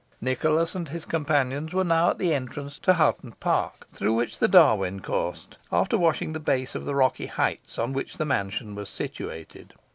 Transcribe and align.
Nicholas 0.19 0.73
and 0.73 0.89
his 0.89 1.05
companions 1.05 1.75
were 1.75 1.83
now 1.83 2.09
at 2.09 2.17
the 2.17 2.33
entrance 2.33 2.79
to 2.79 2.95
Hoghton 2.95 3.33
Park, 3.39 3.87
through 3.93 4.15
which 4.15 4.39
the 4.39 4.47
Darwen 4.47 4.99
coursed, 4.99 5.59
after 5.71 5.95
washing 5.95 6.33
the 6.33 6.39
base 6.39 6.73
of 6.73 6.85
the 6.85 6.95
rocky 6.95 7.27
heights 7.27 7.77
on 7.77 7.93
which 7.93 8.17
the 8.17 8.25
mansion 8.25 8.73
was 8.73 8.89
situated. 8.89 9.75